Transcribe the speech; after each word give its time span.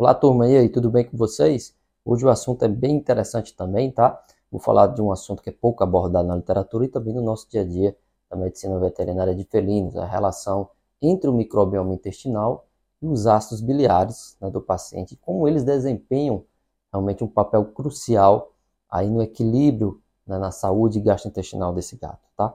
Olá, 0.00 0.14
turma, 0.14 0.48
e 0.48 0.56
aí, 0.56 0.68
tudo 0.68 0.88
bem 0.88 1.04
com 1.04 1.16
vocês? 1.16 1.74
Hoje 2.04 2.24
o 2.24 2.28
assunto 2.28 2.64
é 2.64 2.68
bem 2.68 2.94
interessante 2.94 3.52
também, 3.56 3.90
tá? 3.90 4.24
Vou 4.48 4.60
falar 4.60 4.86
de 4.86 5.02
um 5.02 5.10
assunto 5.10 5.42
que 5.42 5.50
é 5.50 5.52
pouco 5.52 5.82
abordado 5.82 6.28
na 6.28 6.36
literatura 6.36 6.84
e 6.84 6.88
também 6.88 7.12
no 7.12 7.20
nosso 7.20 7.50
dia 7.50 7.62
a 7.62 7.64
dia 7.64 7.96
da 8.30 8.36
medicina 8.36 8.78
veterinária 8.78 9.34
de 9.34 9.42
felinos, 9.42 9.96
a 9.96 10.06
relação 10.06 10.70
entre 11.02 11.28
o 11.28 11.32
microbioma 11.32 11.92
intestinal 11.92 12.68
e 13.02 13.08
os 13.08 13.26
ácidos 13.26 13.60
biliares 13.60 14.36
né, 14.40 14.48
do 14.48 14.60
paciente, 14.60 15.16
como 15.16 15.48
eles 15.48 15.64
desempenham 15.64 16.44
realmente 16.92 17.24
um 17.24 17.28
papel 17.28 17.64
crucial 17.64 18.52
aí 18.88 19.10
no 19.10 19.20
equilíbrio, 19.20 20.00
né, 20.24 20.38
na 20.38 20.52
saúde 20.52 21.00
gastrointestinal 21.00 21.74
desse 21.74 21.96
gato, 21.96 22.22
tá? 22.36 22.54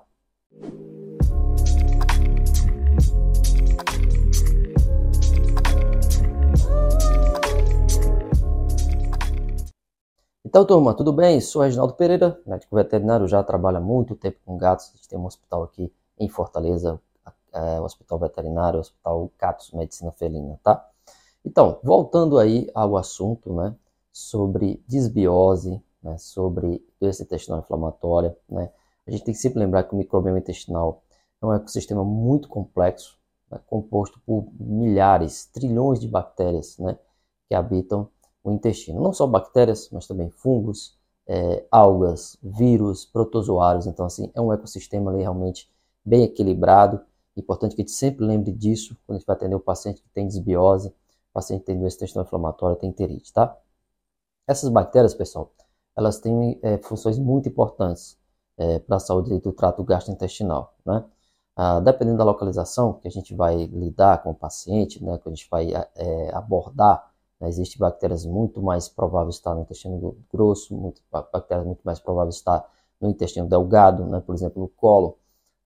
Então, 10.53 10.63
turma, 10.67 10.93
tudo 10.93 11.11
bem? 11.11 11.41
Sou 11.41 11.63
Reginaldo 11.63 11.95
Pereira, 11.95 12.39
médico 12.45 12.75
veterinário, 12.75 13.27
já 13.27 13.43
trabalho 13.43 13.77
há 13.77 13.81
muito 13.81 14.15
tempo 14.15 14.37
com 14.45 14.55
gatos. 14.55 14.91
A 14.93 14.97
gente 14.97 15.09
tem 15.09 15.17
um 15.17 15.25
hospital 15.25 15.63
aqui 15.63 15.91
em 16.19 16.29
Fortaleza, 16.29 17.01
é, 17.51 17.81
o 17.81 17.83
Hospital 17.83 18.19
Veterinário, 18.19 18.77
o 18.77 18.81
Hospital 18.81 19.31
Catos 19.35 19.71
Medicina 19.71 20.11
Felina, 20.11 20.59
tá? 20.61 20.87
Então, 21.43 21.79
voltando 21.81 22.37
aí 22.37 22.69
ao 22.75 22.95
assunto, 22.95 23.51
né, 23.51 23.75
sobre 24.11 24.79
desbiose, 24.87 25.81
né, 26.03 26.19
sobre 26.19 26.85
doença 27.01 27.23
intestinal 27.23 27.61
inflamatória, 27.61 28.37
né, 28.47 28.69
a 29.07 29.09
gente 29.09 29.23
tem 29.23 29.33
que 29.33 29.39
sempre 29.39 29.57
lembrar 29.57 29.85
que 29.85 29.95
o 29.95 29.97
microbioma 29.97 30.37
intestinal 30.37 31.01
é 31.41 31.45
um 31.47 31.51
ecossistema 31.51 32.03
muito 32.03 32.47
complexo, 32.47 33.17
né, 33.49 33.59
composto 33.65 34.21
por 34.23 34.45
milhares, 34.59 35.47
trilhões 35.47 35.99
de 35.99 36.07
bactérias, 36.07 36.77
né, 36.77 36.95
que 37.49 37.55
habitam 37.55 38.07
o 38.43 38.51
intestino. 38.51 39.01
Não 39.01 39.13
só 39.13 39.25
bactérias, 39.27 39.89
mas 39.91 40.07
também 40.07 40.29
fungos, 40.29 40.97
é, 41.27 41.65
algas, 41.71 42.37
vírus, 42.41 43.05
protozoários. 43.05 43.87
Então, 43.87 44.05
assim, 44.05 44.31
é 44.35 44.41
um 44.41 44.51
ecossistema 44.53 45.11
ali 45.11 45.21
realmente 45.21 45.69
bem 46.03 46.23
equilibrado. 46.23 47.01
Importante 47.35 47.75
que 47.75 47.81
a 47.81 47.85
gente 47.85 47.95
sempre 47.95 48.25
lembre 48.25 48.51
disso 48.51 48.97
quando 49.05 49.17
a 49.17 49.19
gente 49.19 49.27
vai 49.27 49.35
atender 49.35 49.55
o 49.55 49.59
paciente 49.59 50.01
que 50.01 50.09
tem 50.09 50.27
desbiose, 50.27 50.93
paciente 51.33 51.61
que 51.61 51.67
tem 51.67 51.79
doença 51.79 51.97
intestinal 51.97 52.25
inflamatória, 52.25 52.75
tem 52.77 52.89
enterite, 52.89 53.33
tá? 53.33 53.57
Essas 54.47 54.69
bactérias, 54.69 55.13
pessoal, 55.13 55.51
elas 55.95 56.19
têm 56.19 56.59
é, 56.61 56.77
funções 56.79 57.17
muito 57.19 57.49
importantes 57.49 58.17
é, 58.57 58.79
para 58.79 58.97
a 58.97 58.99
saúde 58.99 59.39
do 59.39 59.53
trato 59.53 59.83
gastrointestinal, 59.83 60.75
né? 60.85 61.05
Ah, 61.55 61.79
dependendo 61.79 62.17
da 62.17 62.23
localização 62.23 62.93
que 62.93 63.07
a 63.07 63.11
gente 63.11 63.33
vai 63.35 63.65
lidar 63.67 64.23
com 64.23 64.31
o 64.31 64.35
paciente, 64.35 65.03
né, 65.03 65.19
que 65.19 65.29
a 65.29 65.31
gente 65.31 65.47
vai 65.49 65.71
é, 65.95 66.33
abordar? 66.35 67.12
Existem 67.41 67.79
bactérias 67.79 68.25
muito 68.25 68.61
mais 68.61 68.87
prováveis 68.87 69.35
estar 69.35 69.53
no 69.53 69.61
intestino 69.61 70.15
grosso, 70.31 70.75
muito, 70.75 71.01
bactérias 71.11 71.65
muito 71.65 71.81
mais 71.83 71.99
prováveis 71.99 72.35
estar 72.35 72.65
no 72.99 73.09
intestino 73.09 73.47
delgado, 73.47 74.05
né? 74.05 74.21
por 74.21 74.33
exemplo, 74.33 74.61
no 74.61 74.69
colo. 74.69 75.17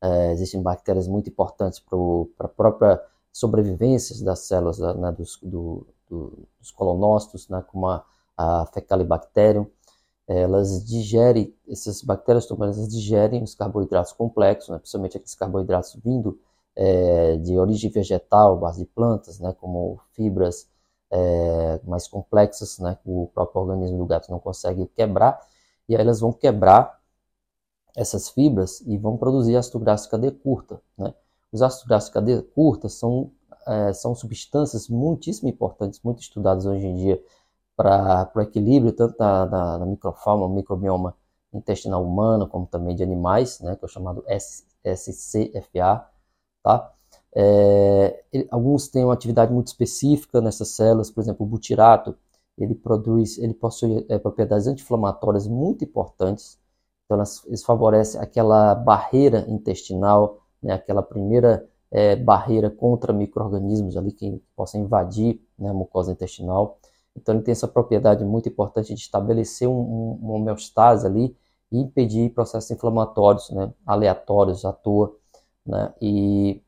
É, 0.02 0.32
existem 0.32 0.62
bactérias 0.62 1.08
muito 1.08 1.30
importantes 1.30 1.80
para 1.80 2.46
a 2.46 2.50
própria 2.50 3.02
sobrevivência 3.32 4.24
das 4.26 4.40
células 4.40 4.80
né? 4.80 5.12
dos, 5.12 5.40
do, 5.42 5.86
do, 6.10 6.48
dos 6.60 6.72
colonócitos, 6.72 7.48
né? 7.50 7.64
como 7.68 7.88
a, 7.88 8.04
a 8.36 8.66
Fecalibacterium. 8.74 9.68
Elas 10.28 10.86
digerem, 10.86 11.56
essas 11.70 12.02
bactérias 12.02 12.50
elas 12.52 12.90
digerem 12.90 13.44
os 13.44 13.56
carboidratos 13.56 14.12
complexos, 14.12 14.70
né? 14.70 14.78
principalmente 14.78 15.18
aqueles 15.18 15.36
carboidratos 15.36 15.96
vindo 16.04 16.38
é, 16.76 17.38
de 17.38 17.58
origem 17.58 17.90
vegetal, 17.90 18.58
base 18.58 18.80
de 18.80 18.86
plantas, 18.86 19.40
né? 19.40 19.54
como 19.60 20.00
fibras, 20.12 20.68
é, 21.12 21.80
mais 21.86 22.08
complexas, 22.08 22.80
né, 22.80 22.98
que 23.02 23.10
o 23.10 23.30
próprio 23.34 23.62
organismo 23.62 23.98
do 23.98 24.06
gato 24.06 24.32
não 24.32 24.40
consegue 24.40 24.88
quebrar, 24.88 25.40
e 25.88 25.96
aí 25.96 26.02
elas 26.02 26.20
vão 26.20 26.34
quebrar 26.34 27.00
essas 27.96 28.30
fibras 28.30 28.82
e 28.82 28.98
vão 28.98 29.18
produzir 29.18 29.56
ácido 29.56 29.80
graxo 29.80 30.10
cadeia 30.10 30.32
curta. 30.32 30.82
Né? 30.98 31.14
Os 31.52 31.62
ácidos 31.62 31.88
graxos 31.88 32.10
cadeia 32.10 32.44
curta 32.44 32.90
são, 32.90 33.32
é, 33.66 33.94
são 33.94 34.14
substâncias 34.14 34.88
muitíssimo 34.88 35.50
importantes, 35.50 36.00
muito 36.04 36.22
estudadas 36.22 36.66
hoje 36.66 36.86
em 36.86 36.96
dia 36.96 37.24
para 37.76 38.32
o 38.36 38.42
equilíbrio 38.42 38.92
tanto 38.92 39.18
da, 39.18 39.46
da, 39.46 39.78
da 39.78 39.86
microfauna, 39.86 40.54
microbioma 40.54 41.16
intestinal 41.54 42.04
humano, 42.04 42.48
como 42.48 42.68
também 42.68 42.96
de 42.96 43.04
animais, 43.04 43.60
né, 43.62 43.76
que 43.76 43.84
é 43.84 43.88
o 43.88 43.90
chamado 43.90 44.24
SCFA, 44.86 46.08
tá? 46.64 46.94
É, 47.40 48.24
ele, 48.34 48.48
alguns 48.50 48.88
têm 48.88 49.04
uma 49.04 49.14
atividade 49.14 49.54
muito 49.54 49.68
específica 49.68 50.42
nessas 50.42 50.70
células, 50.70 51.12
por 51.12 51.22
exemplo, 51.22 51.46
o 51.46 51.50
butirato, 51.50 52.18
ele 52.58 52.74
produz, 52.74 53.38
ele 53.38 53.54
possui 53.54 54.04
é, 54.10 54.18
propriedades 54.18 54.66
anti-inflamatórias 54.66 55.48
muito 55.48 55.84
importantes, 55.84 56.60
então 57.06 57.16
elas, 57.18 57.46
eles 57.46 57.64
favorecem 57.64 58.20
aquela 58.20 58.74
barreira 58.74 59.46
intestinal, 59.48 60.42
né, 60.64 60.74
aquela 60.74 61.04
primeira 61.04 61.70
é, 61.92 62.16
barreira 62.16 62.72
contra 62.72 63.14
micro-organismos 63.14 63.96
ali 63.96 64.12
que 64.12 64.42
possam 64.56 64.82
invadir 64.82 65.40
né, 65.60 65.70
a 65.70 65.74
mucosa 65.74 66.12
intestinal. 66.12 66.80
Então 67.16 67.36
ele 67.36 67.44
tem 67.44 67.52
essa 67.52 67.68
propriedade 67.68 68.26
muito 68.26 68.50
importante 68.50 68.94
de 68.96 69.00
estabelecer 69.00 69.68
um, 69.68 69.80
um, 69.80 70.20
uma 70.24 70.34
homeostase 70.34 71.06
ali 71.06 71.38
e 71.72 71.80
impedir 71.80 72.32
processos 72.32 72.72
inflamatórios, 72.72 73.52
né, 73.52 73.72
aleatórios 73.86 74.66
à 74.66 74.74
toa, 74.74 75.16
né, 75.66 75.94
e 76.02 76.62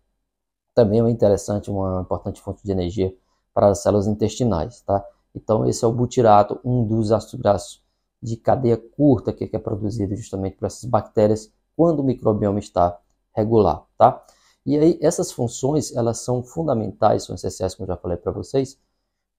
também 0.73 1.01
é 1.01 1.09
interessante, 1.09 1.69
uma 1.69 2.01
importante 2.01 2.41
fonte 2.41 2.63
de 2.63 2.71
energia 2.71 3.15
para 3.53 3.67
as 3.69 3.79
células 3.79 4.07
intestinais, 4.07 4.81
tá? 4.81 5.03
Então, 5.35 5.65
esse 5.67 5.83
é 5.83 5.87
o 5.87 5.91
butirato, 5.91 6.59
um 6.63 6.85
dos 6.85 7.11
ácidos 7.11 7.39
graxos 7.39 7.83
de 8.21 8.35
cadeia 8.35 8.77
curta 8.77 9.31
que 9.31 9.49
é 9.55 9.59
produzido 9.59 10.15
justamente 10.15 10.57
por 10.57 10.65
essas 10.65 10.85
bactérias 10.85 11.51
quando 11.75 11.99
o 12.01 12.03
microbioma 12.03 12.59
está 12.59 12.99
regular, 13.35 13.83
tá? 13.97 14.23
E 14.65 14.77
aí, 14.77 14.99
essas 15.01 15.31
funções, 15.31 15.95
elas 15.95 16.19
são 16.19 16.43
fundamentais, 16.43 17.23
são 17.23 17.35
essenciais, 17.35 17.75
como 17.75 17.87
já 17.87 17.97
falei 17.97 18.17
para 18.17 18.31
vocês, 18.31 18.77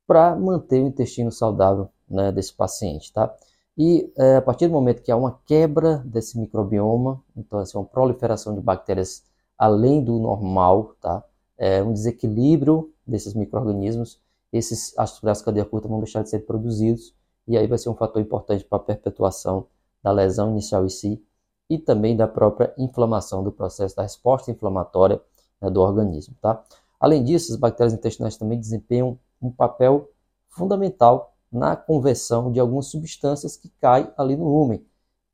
para 0.06 0.34
manter 0.34 0.82
o 0.82 0.86
intestino 0.86 1.30
saudável 1.30 1.88
né, 2.08 2.32
desse 2.32 2.52
paciente, 2.52 3.12
tá? 3.12 3.34
E 3.78 4.12
é, 4.18 4.36
a 4.36 4.42
partir 4.42 4.66
do 4.66 4.72
momento 4.72 5.02
que 5.02 5.12
há 5.12 5.16
uma 5.16 5.40
quebra 5.46 5.98
desse 5.98 6.38
microbioma, 6.38 7.22
então, 7.36 7.58
assim, 7.58 7.78
uma 7.78 7.84
proliferação 7.84 8.54
de 8.54 8.60
bactérias 8.60 9.22
além 9.60 10.02
do 10.02 10.18
normal, 10.18 10.94
tá? 11.00 11.22
é, 11.58 11.82
um 11.82 11.92
desequilíbrio 11.92 12.90
desses 13.06 13.34
micro-organismos, 13.34 14.18
esses 14.50 14.98
ácidos 14.98 15.20
graxos 15.20 15.44
cadeia 15.44 15.64
curta 15.64 15.86
vão 15.86 15.98
deixar 15.98 16.22
de 16.22 16.30
ser 16.30 16.40
produzidos 16.40 17.14
e 17.46 17.56
aí 17.58 17.66
vai 17.66 17.76
ser 17.76 17.90
um 17.90 17.94
fator 17.94 18.22
importante 18.22 18.64
para 18.64 18.78
a 18.78 18.82
perpetuação 18.82 19.66
da 20.02 20.10
lesão 20.10 20.50
inicial 20.50 20.86
em 20.86 20.88
si 20.88 21.22
e 21.68 21.78
também 21.78 22.16
da 22.16 22.26
própria 22.26 22.72
inflamação 22.78 23.44
do 23.44 23.52
processo 23.52 23.94
da 23.94 24.02
resposta 24.02 24.50
inflamatória 24.50 25.20
né, 25.60 25.68
do 25.68 25.80
organismo. 25.80 26.34
Tá? 26.40 26.64
Além 26.98 27.22
disso, 27.22 27.52
as 27.52 27.58
bactérias 27.58 27.92
intestinais 27.92 28.36
também 28.36 28.58
desempenham 28.58 29.18
um 29.40 29.50
papel 29.50 30.10
fundamental 30.48 31.34
na 31.52 31.76
conversão 31.76 32.50
de 32.50 32.58
algumas 32.58 32.86
substâncias 32.86 33.56
que 33.56 33.68
caem 33.80 34.08
ali 34.16 34.36
no 34.36 34.44
rumen. 34.44 34.84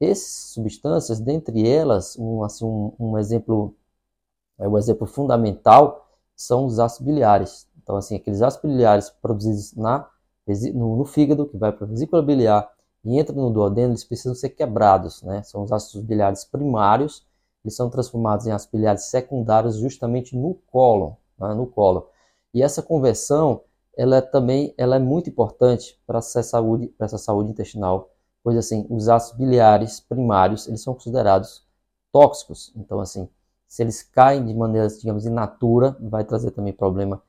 Essas 0.00 0.52
substâncias, 0.52 1.20
dentre 1.20 1.66
elas, 1.66 2.18
um, 2.18 2.42
assim, 2.42 2.64
um, 2.64 2.92
um 2.98 3.18
exemplo, 3.18 3.74
é 4.58 4.68
um 4.68 4.78
exemplo 4.78 5.06
fundamental 5.06 6.08
são 6.34 6.66
os 6.66 6.78
ácidos 6.78 7.06
biliares. 7.06 7.68
Então, 7.82 7.96
assim, 7.96 8.16
aqueles 8.16 8.42
ácidos 8.42 8.70
biliares 8.70 9.10
produzidos 9.10 9.74
na, 9.74 10.08
no, 10.74 10.96
no 10.96 11.04
fígado, 11.04 11.46
que 11.46 11.56
vai 11.56 11.72
para 11.72 11.86
a 11.86 11.88
vesícula 11.88 12.22
biliar 12.22 12.70
e 13.04 13.18
entra 13.18 13.34
no 13.34 13.50
duodeno, 13.50 13.92
eles 13.92 14.04
precisam 14.04 14.34
ser 14.34 14.50
quebrados, 14.50 15.22
né? 15.22 15.42
São 15.44 15.62
os 15.62 15.70
ácidos 15.70 16.04
biliares 16.04 16.44
primários, 16.44 17.24
eles 17.64 17.76
são 17.76 17.88
transformados 17.88 18.46
em 18.46 18.50
ácidos 18.50 18.72
biliares 18.72 19.04
secundários 19.04 19.76
justamente 19.76 20.36
no 20.36 20.54
cólon, 20.70 21.14
né? 21.38 21.54
no 21.54 21.66
cólon. 21.66 22.02
E 22.52 22.62
essa 22.62 22.82
conversão, 22.82 23.62
ela 23.96 24.16
é 24.16 24.20
também, 24.20 24.74
ela 24.76 24.96
é 24.96 24.98
muito 24.98 25.30
importante 25.30 26.00
para 26.06 26.18
essa 26.18 26.42
saúde, 26.42 26.88
para 26.88 27.06
essa 27.06 27.18
saúde 27.18 27.50
intestinal, 27.50 28.10
pois 28.42 28.56
assim, 28.56 28.86
os 28.90 29.08
ácidos 29.08 29.38
biliares 29.38 30.00
primários, 30.00 30.66
eles 30.66 30.82
são 30.82 30.94
considerados 30.94 31.64
tóxicos. 32.12 32.72
Então, 32.76 32.98
assim, 33.00 33.28
se 33.68 33.82
eles 33.82 34.02
caem 34.02 34.44
de 34.44 34.54
maneira, 34.54 34.88
digamos, 34.88 35.26
inatura, 35.26 35.96
vai 36.00 36.24
trazer 36.24 36.50
também 36.50 36.72
problema 36.72 37.22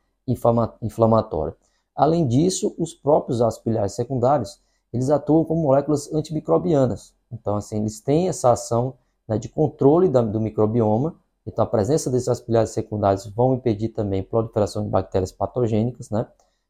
inflamatório. 0.81 1.55
Além 1.95 2.27
disso, 2.27 2.75
os 2.77 2.93
próprios 2.93 3.41
ácidos 3.41 3.65
biliares 3.65 3.93
secundários, 3.93 4.61
eles 4.93 5.09
atuam 5.09 5.43
como 5.43 5.63
moléculas 5.63 6.11
antimicrobianas. 6.13 7.13
Então, 7.31 7.55
assim, 7.55 7.77
eles 7.77 7.99
têm 7.99 8.29
essa 8.29 8.51
ação 8.51 8.93
né, 9.27 9.37
de 9.37 9.49
controle 9.49 10.07
da, 10.07 10.21
do 10.21 10.39
microbioma. 10.39 11.15
Então, 11.45 11.63
a 11.63 11.67
presença 11.67 12.09
desses 12.09 12.27
ácidos 12.27 12.47
biliares 12.47 12.69
secundários 12.71 13.25
vão 13.27 13.55
impedir 13.55 13.89
também 13.89 14.21
a 14.21 14.23
proliferação 14.23 14.83
de 14.83 14.89
bactérias 14.89 15.31
patogênicas, 15.31 16.09
né? 16.09 16.27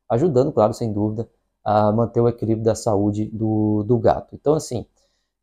Ajudando, 0.10 0.52
claro, 0.52 0.74
sem 0.74 0.94
dúvida, 0.94 1.30
a 1.64 1.92
manter 1.92 2.22
o 2.22 2.30
equilíbrio 2.30 2.64
da 2.64 2.76
saúde 2.76 3.26
do, 3.26 3.84
do 3.84 3.98
gato. 4.00 4.34
Então, 4.34 4.54
assim, 4.54 4.86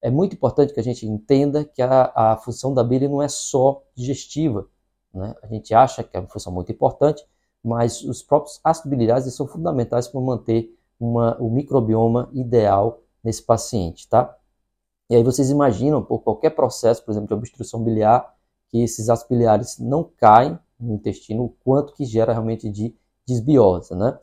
é 0.04 0.10
muito 0.10 0.34
importante 0.34 0.74
que 0.74 0.78
a 0.78 0.82
gente 0.82 1.06
entenda 1.06 1.64
que 1.64 1.80
a, 1.80 2.12
a 2.14 2.36
função 2.36 2.74
da 2.74 2.84
bile 2.84 3.08
não 3.08 3.22
é 3.22 3.28
só 3.28 3.82
digestiva. 3.94 4.68
Né? 5.14 5.34
A 5.42 5.46
gente 5.46 5.72
acha 5.72 6.04
que 6.04 6.14
é 6.14 6.20
uma 6.20 6.28
função 6.28 6.52
muito 6.52 6.70
importante, 6.70 7.26
mas 7.64 8.02
os 8.02 8.22
próprios 8.22 8.60
ácidos 8.62 8.90
biliares 8.90 9.32
são 9.32 9.46
fundamentais 9.46 10.06
para 10.06 10.20
manter 10.20 10.78
uma, 11.00 11.40
o 11.40 11.48
microbioma 11.48 12.28
ideal 12.34 13.00
nesse 13.24 13.42
paciente, 13.42 14.06
tá? 14.06 14.36
E 15.08 15.16
aí 15.16 15.22
vocês 15.22 15.48
imaginam, 15.48 16.04
por 16.04 16.18
qualquer 16.18 16.50
processo, 16.50 17.02
por 17.02 17.12
exemplo, 17.12 17.28
de 17.28 17.34
obstrução 17.34 17.82
biliar, 17.82 18.36
que 18.68 18.82
esses 18.82 19.08
ácidos 19.08 19.30
biliares 19.30 19.78
não 19.78 20.04
caem 20.04 20.58
no 20.78 20.92
intestino, 20.92 21.44
o 21.44 21.56
quanto 21.64 21.94
que 21.94 22.04
gera 22.04 22.32
realmente 22.32 22.68
de 22.68 22.94
desbiose, 23.26 23.94
né? 23.94 24.18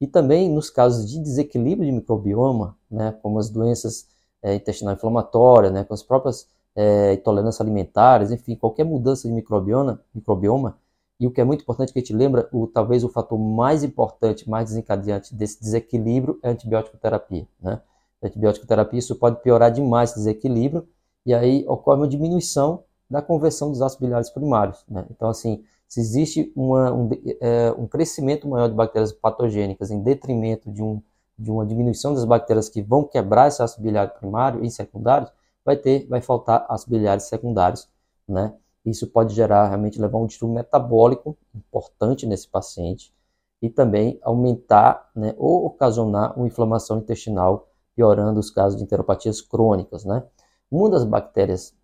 E 0.00 0.06
também 0.06 0.50
nos 0.50 0.70
casos 0.70 1.10
de 1.10 1.20
desequilíbrio 1.20 1.84
de 1.84 1.92
microbioma, 1.92 2.74
né, 2.90 3.12
como 3.20 3.38
as 3.38 3.50
doenças 3.50 4.06
é, 4.42 4.54
intestinal 4.54 4.94
inflamatória, 4.94 5.70
né, 5.70 5.84
com 5.84 5.94
as 5.94 6.02
próprias 6.02 6.48
é, 6.74 7.14
intolerâncias 7.14 7.60
alimentares, 7.60 8.30
enfim, 8.30 8.54
qualquer 8.54 8.84
mudança 8.84 9.26
de 9.26 9.34
microbioma, 9.34 10.00
microbioma, 10.14 10.76
e 11.18 11.26
o 11.26 11.30
que 11.30 11.40
é 11.40 11.44
muito 11.44 11.62
importante 11.62 11.92
que 11.92 11.98
a 11.98 12.02
gente 12.02 12.12
lembra, 12.12 12.48
o, 12.52 12.66
talvez 12.66 13.02
o 13.02 13.08
fator 13.08 13.38
mais 13.38 13.82
importante, 13.82 14.48
mais 14.48 14.68
desencadeante 14.68 15.34
desse 15.34 15.58
desequilíbrio 15.60 16.38
é 16.42 16.48
a 16.48 16.52
antibiótico 16.52 16.98
terapia, 16.98 17.48
né? 17.60 17.80
A 18.22 18.26
antibiótico 18.26 18.66
terapia 18.66 18.98
isso 18.98 19.16
pode 19.16 19.40
piorar 19.40 19.70
demais 19.72 20.10
esse 20.10 20.18
desequilíbrio 20.18 20.86
e 21.24 21.32
aí 21.32 21.64
ocorre 21.66 22.00
uma 22.00 22.08
diminuição 22.08 22.84
da 23.08 23.22
conversão 23.22 23.70
dos 23.70 23.80
ácidos 23.80 24.00
biliares 24.00 24.30
primários, 24.30 24.84
né? 24.88 25.06
Então 25.10 25.30
assim, 25.30 25.64
se 25.88 26.00
existe 26.00 26.52
uma, 26.54 26.92
um, 26.92 27.08
é, 27.40 27.72
um 27.78 27.86
crescimento 27.86 28.46
maior 28.46 28.68
de 28.68 28.74
bactérias 28.74 29.12
patogênicas 29.12 29.90
em 29.90 30.02
detrimento 30.02 30.70
de, 30.70 30.82
um, 30.82 31.00
de 31.38 31.50
uma 31.50 31.66
diminuição 31.66 32.14
das 32.14 32.24
bactérias 32.24 32.68
que 32.68 32.82
vão 32.82 33.04
quebrar 33.04 33.48
esse 33.48 33.62
ácido 33.62 33.82
biliar 33.82 34.08
primário 34.14 34.64
e 34.64 34.70
secundário, 34.70 35.28
vai 35.64 35.76
ter, 35.76 36.06
vai 36.08 36.20
faltar 36.20 36.64
ácidos 36.68 36.96
biliares 36.96 37.24
secundários, 37.24 37.88
né? 38.28 38.54
Isso 38.84 39.08
pode 39.08 39.34
gerar, 39.34 39.66
realmente 39.66 40.00
levar 40.00 40.18
um 40.18 40.26
distúrbio 40.26 40.54
metabólico 40.54 41.36
importante 41.52 42.24
nesse 42.24 42.48
paciente 42.48 43.12
e 43.60 43.68
também 43.68 44.18
aumentar 44.22 45.10
né, 45.14 45.34
ou 45.36 45.66
ocasionar 45.66 46.38
uma 46.38 46.46
inflamação 46.46 46.98
intestinal, 46.98 47.68
piorando 47.96 48.38
os 48.38 48.48
casos 48.48 48.78
de 48.78 48.84
enteropatias 48.84 49.40
crônicas. 49.40 50.04
Né? 50.04 50.22
Uma 50.70 50.88
das 50.88 51.04
bactérias 51.04 51.74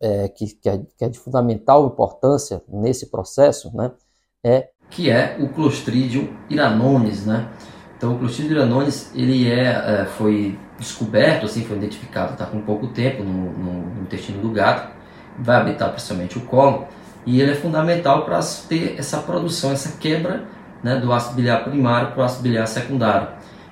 é, 0.00 0.28
que, 0.28 0.46
que, 0.54 0.68
é, 0.68 0.78
que, 0.78 1.04
é, 1.04 1.08
de 1.08 1.18
fundamental 1.18 1.86
importância 1.86 2.62
nesse 2.66 3.06
processo 3.06 3.74
né, 3.76 3.92
é 4.42 4.70
que 4.90 5.10
é 5.10 5.36
o 5.38 5.52
Clostridium 5.52 6.34
iranones, 6.48 7.26
né? 7.26 7.52
Então, 7.98 8.14
o 8.14 8.18
Clostridium 8.18 8.56
iranones 8.56 9.12
ele 9.14 9.50
é, 9.50 9.66
é, 9.66 10.06
foi 10.16 10.56
descoberto, 10.78 11.44
assim, 11.44 11.64
foi 11.64 11.76
identificado, 11.76 12.32
está 12.32 12.46
com 12.46 12.62
pouco 12.62 12.86
tempo 12.86 13.22
no, 13.22 13.52
no, 13.52 13.72
no 13.94 14.02
intestino 14.02 14.40
do 14.40 14.50
gato 14.50 14.96
vai 15.38 15.56
habitar 15.56 15.90
principalmente 15.90 16.36
o 16.36 16.40
colo, 16.42 16.86
e 17.24 17.40
ele 17.40 17.52
é 17.52 17.54
fundamental 17.54 18.24
para 18.24 18.40
ter 18.68 18.96
essa 18.98 19.18
produção, 19.18 19.72
essa 19.72 19.96
quebra 19.98 20.44
né, 20.82 20.96
do 20.96 21.12
ácido 21.12 21.36
biliar 21.36 21.62
primário 21.64 22.12
para 22.12 22.20
o 22.20 22.24
ácido 22.24 22.42
biliar 22.42 22.66
secundário. 22.66 23.28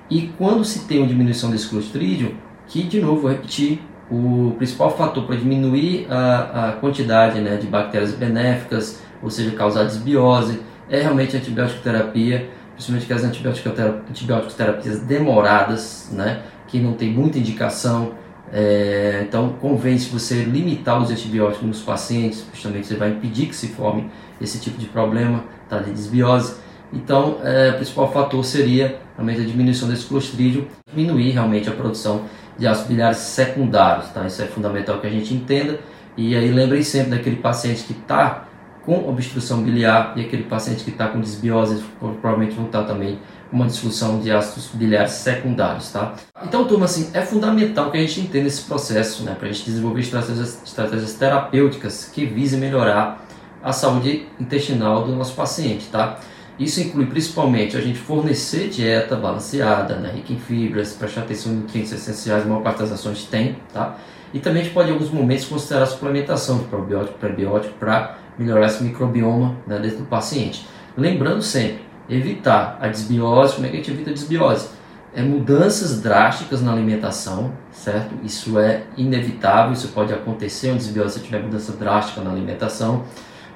E 0.08 0.28
quando 0.38 0.64
se 0.64 0.80
tem 0.80 0.98
uma 0.98 1.06
diminuição 1.06 1.50
desse 1.50 1.68
clostridium, 1.68 2.34
que 2.66 2.82
de 2.82 3.00
novo 3.00 3.22
vou 3.22 3.30
repetir, 3.30 3.80
o 4.08 4.54
principal 4.56 4.96
fator 4.96 5.24
para 5.24 5.34
diminuir 5.34 6.06
a, 6.08 6.68
a 6.68 6.72
quantidade 6.72 7.40
né, 7.40 7.56
de 7.56 7.66
bactérias 7.66 8.12
benéficas, 8.12 9.02
ou 9.20 9.28
seja, 9.30 9.50
causar 9.52 9.84
desbiose, 9.84 10.60
é 10.88 11.00
realmente 11.00 11.34
a 11.36 11.40
antibiótico 11.40 11.82
terapia, 11.82 12.48
principalmente 12.76 13.04
aquelas 13.04 13.24
antibiótico 13.24 14.54
terapias 14.54 15.00
demoradas, 15.00 16.10
né, 16.12 16.42
que 16.68 16.78
não 16.78 16.92
tem 16.92 17.10
muita 17.10 17.38
indicação, 17.38 18.12
é, 18.52 19.24
então, 19.26 19.54
convém 19.60 19.98
se 19.98 20.08
você 20.08 20.42
limitar 20.44 21.02
os 21.02 21.10
antibióticos 21.10 21.66
nos 21.66 21.80
pacientes, 21.82 22.44
justamente 22.52 22.86
você 22.86 22.94
vai 22.94 23.10
impedir 23.10 23.46
que 23.46 23.56
se 23.56 23.68
forme 23.68 24.08
esse 24.40 24.60
tipo 24.60 24.78
de 24.78 24.86
problema 24.86 25.44
tá, 25.68 25.78
de 25.78 25.90
desbiose. 25.90 26.56
Então, 26.92 27.38
é, 27.42 27.70
o 27.70 27.74
principal 27.74 28.12
fator 28.12 28.44
seria 28.44 29.00
realmente 29.16 29.40
a 29.40 29.44
diminuição 29.44 29.88
desse 29.88 30.06
clostridium, 30.06 30.66
diminuir 30.94 31.30
realmente 31.30 31.68
a 31.68 31.72
produção 31.72 32.22
de 32.56 32.66
ácidos 32.66 32.88
biliares 32.88 33.18
secundários. 33.18 34.08
Tá? 34.10 34.24
Isso 34.26 34.40
é 34.40 34.46
fundamental 34.46 35.00
que 35.00 35.06
a 35.06 35.10
gente 35.10 35.34
entenda. 35.34 35.80
E 36.16 36.34
aí 36.36 36.50
lembrem 36.50 36.82
sempre 36.82 37.10
daquele 37.10 37.36
paciente 37.36 37.82
que 37.82 37.92
está 37.92 38.45
com 38.86 39.08
obstrução 39.08 39.62
biliar 39.62 40.12
e 40.16 40.20
aquele 40.20 40.44
paciente 40.44 40.84
que 40.84 40.90
está 40.90 41.08
com 41.08 41.20
desbiose, 41.20 41.84
provavelmente 41.98 42.54
vão 42.54 42.66
estar 42.66 42.84
também 42.84 43.18
uma 43.52 43.66
disfunção 43.66 44.20
de 44.20 44.30
ácidos 44.30 44.70
biliares 44.72 45.12
secundários, 45.12 45.90
tá? 45.90 46.14
Então, 46.44 46.64
turma, 46.66 46.84
assim, 46.84 47.10
é 47.12 47.20
fundamental 47.20 47.90
que 47.90 47.98
a 47.98 48.00
gente 48.00 48.20
entenda 48.20 48.46
esse 48.46 48.62
processo, 48.62 49.24
né, 49.24 49.34
para 49.36 49.48
a 49.48 49.52
gente 49.52 49.64
desenvolver 49.64 50.00
estratégias, 50.00 50.62
estratégias 50.64 51.14
terapêuticas 51.14 52.10
que 52.12 52.24
visem 52.24 52.60
melhorar 52.60 53.26
a 53.62 53.72
saúde 53.72 54.26
intestinal 54.38 55.04
do 55.04 55.14
nosso 55.14 55.34
paciente, 55.34 55.88
tá? 55.88 56.18
Isso 56.58 56.80
inclui 56.80 57.06
principalmente 57.06 57.76
a 57.76 57.80
gente 57.80 57.98
fornecer 57.98 58.68
dieta 58.68 59.16
balanceada, 59.16 59.96
né, 59.96 60.12
rica 60.14 60.32
em 60.32 60.38
fibras, 60.38 60.92
prestar 60.92 61.22
atenção 61.22 61.52
em 61.52 61.56
nutrientes 61.56 61.92
essenciais, 61.92 62.44
a 62.44 62.46
maior 62.46 62.62
parte 62.62 62.78
das 62.78 62.92
ações 62.92 63.24
tem, 63.24 63.56
tá? 63.72 63.96
E 64.32 64.38
também 64.38 64.62
a 64.62 64.64
gente 64.64 64.74
pode, 64.74 64.90
em 64.90 64.92
alguns 64.92 65.10
momentos, 65.10 65.44
considerar 65.46 65.84
a 65.84 65.86
suplementação 65.86 66.58
de 66.58 66.64
probiótico, 66.64 67.18
prebiótico 67.18 67.74
para 67.74 68.18
melhorar 68.38 68.66
esse 68.66 68.82
microbioma 68.82 69.56
né, 69.66 69.78
dentro 69.78 69.98
do 69.98 70.04
paciente. 70.04 70.66
Lembrando 70.96 71.42
sempre, 71.42 71.80
evitar 72.08 72.78
a 72.80 72.88
desbiose. 72.88 73.54
Como 73.54 73.66
é 73.66 73.70
que 73.70 73.76
a 73.76 73.78
gente 73.78 73.90
evita 73.90 74.10
a 74.10 74.12
desbiose? 74.12 74.68
É 75.14 75.22
mudanças 75.22 76.00
drásticas 76.00 76.60
na 76.62 76.72
alimentação, 76.72 77.52
certo? 77.72 78.14
Isso 78.22 78.58
é 78.58 78.84
inevitável, 78.96 79.72
isso 79.72 79.88
pode 79.88 80.12
acontecer 80.12 80.68
uma 80.68 80.76
desbiose 80.76 81.18
se 81.18 81.24
tiver 81.24 81.42
mudança 81.42 81.72
drástica 81.72 82.20
na 82.20 82.30
alimentação. 82.30 83.04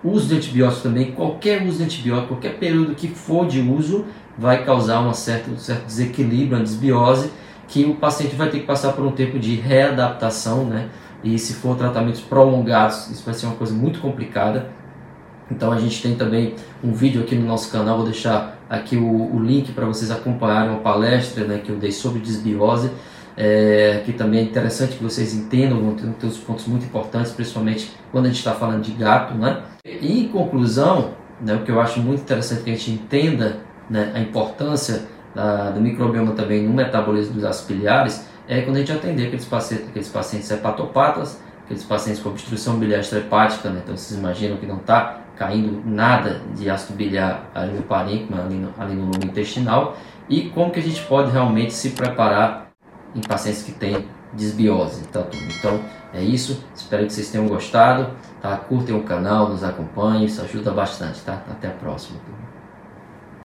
uso 0.02 0.28
de 0.28 0.36
antibióticos 0.36 0.82
também, 0.82 1.12
qualquer 1.12 1.62
uso 1.62 1.78
de 1.78 1.84
antibiótico, 1.84 2.28
qualquer 2.28 2.58
período 2.58 2.94
que 2.94 3.08
for 3.08 3.46
de 3.46 3.60
uso, 3.60 4.06
vai 4.38 4.64
causar 4.64 5.00
uma 5.00 5.12
certa, 5.12 5.50
um 5.50 5.58
certo 5.58 5.84
desequilíbrio, 5.84 6.56
uma 6.56 6.64
desbiose, 6.64 7.30
que 7.68 7.84
o 7.84 7.94
paciente 7.96 8.34
vai 8.34 8.48
ter 8.48 8.60
que 8.60 8.66
passar 8.66 8.94
por 8.94 9.04
um 9.04 9.12
tempo 9.12 9.38
de 9.38 9.54
readaptação, 9.54 10.64
né? 10.64 10.88
E 11.22 11.38
se 11.38 11.54
for 11.54 11.76
tratamentos 11.76 12.20
prolongados, 12.20 13.10
isso 13.10 13.24
vai 13.24 13.34
ser 13.34 13.46
uma 13.46 13.56
coisa 13.56 13.74
muito 13.74 14.00
complicada. 14.00 14.68
Então 15.50 15.72
a 15.72 15.78
gente 15.78 16.00
tem 16.00 16.14
também 16.14 16.54
um 16.82 16.92
vídeo 16.92 17.22
aqui 17.22 17.34
no 17.34 17.46
nosso 17.46 17.70
canal, 17.70 17.96
vou 17.96 18.06
deixar 18.06 18.58
aqui 18.68 18.96
o, 18.96 19.34
o 19.34 19.42
link 19.42 19.72
para 19.72 19.84
vocês 19.84 20.10
acompanharem 20.10 20.70
uma 20.70 20.80
palestra 20.80 21.44
né, 21.44 21.58
que 21.58 21.70
eu 21.70 21.76
dei 21.76 21.90
sobre 21.90 22.20
desbiose, 22.20 22.90
é, 23.36 24.02
que 24.04 24.12
também 24.12 24.40
é 24.40 24.42
interessante 24.44 24.96
que 24.96 25.02
vocês 25.02 25.34
entendam, 25.34 25.80
vão 25.80 25.94
ter, 25.94 26.06
ter 26.12 26.26
uns 26.26 26.38
pontos 26.38 26.66
muito 26.66 26.84
importantes, 26.84 27.32
principalmente 27.32 27.90
quando 28.12 28.26
a 28.26 28.28
gente 28.28 28.38
está 28.38 28.52
falando 28.52 28.82
de 28.82 28.92
gato. 28.92 29.34
Né? 29.34 29.60
E 29.84 30.20
em 30.20 30.28
conclusão, 30.28 31.12
né, 31.40 31.54
o 31.54 31.64
que 31.64 31.70
eu 31.70 31.80
acho 31.80 32.00
muito 32.00 32.20
interessante 32.22 32.62
que 32.62 32.70
a 32.70 32.74
gente 32.74 32.92
entenda 32.92 33.58
né, 33.88 34.12
a 34.14 34.20
importância 34.20 35.02
da, 35.34 35.70
do 35.70 35.80
microbioma 35.80 36.32
também 36.32 36.62
no 36.62 36.72
metabolismo 36.72 37.34
dos 37.34 37.44
ácidos 37.44 37.66
é 38.50 38.62
quando 38.62 38.76
a 38.76 38.80
gente 38.80 38.90
atender 38.90 39.28
aqueles 39.28 39.44
pacientes, 39.44 39.88
aqueles 39.88 40.08
pacientes 40.08 40.50
hepatopatas, 40.50 41.40
aqueles 41.62 41.84
pacientes 41.84 42.20
com 42.20 42.30
obstrução 42.30 42.80
biliar 42.80 42.98
extrahepática, 42.98 43.70
né? 43.70 43.80
então 43.84 43.96
vocês 43.96 44.18
imaginam 44.18 44.56
que 44.56 44.66
não 44.66 44.78
está 44.78 45.20
caindo 45.36 45.80
nada 45.88 46.42
de 46.56 46.68
ácido 46.68 46.94
biliar 46.94 47.48
ali 47.54 47.74
no 47.74 47.82
parênquima, 47.82 48.42
ali 48.42 48.56
no, 48.56 48.74
ali 48.76 48.96
no 48.96 49.04
lobo 49.04 49.24
intestinal, 49.24 49.96
e 50.28 50.50
como 50.50 50.72
que 50.72 50.80
a 50.80 50.82
gente 50.82 51.00
pode 51.02 51.30
realmente 51.30 51.72
se 51.72 51.90
preparar 51.90 52.72
em 53.14 53.20
pacientes 53.20 53.62
que 53.62 53.70
têm 53.70 54.08
desbiose, 54.32 55.06
tá 55.06 55.22
tudo. 55.22 55.44
Então 55.56 55.80
é 56.12 56.20
isso, 56.20 56.64
espero 56.74 57.06
que 57.06 57.12
vocês 57.12 57.30
tenham 57.30 57.46
gostado, 57.46 58.10
tá? 58.42 58.56
Curtem 58.56 58.96
o 58.96 59.04
canal, 59.04 59.48
nos 59.48 59.62
acompanhem, 59.62 60.24
isso 60.24 60.42
ajuda 60.42 60.72
bastante, 60.72 61.20
tá? 61.20 61.40
Até 61.48 61.68
a 61.68 61.72
próxima. 61.72 62.18